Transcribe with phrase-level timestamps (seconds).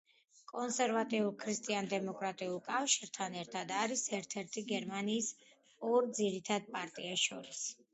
[0.51, 5.33] კონსერვატიულ ქრისტიან–დემოკრატიულ კავშირთან ერთად არის ერთ–ერთი გერმანიის
[5.95, 7.67] ორ ძირითად პარტიას შორის.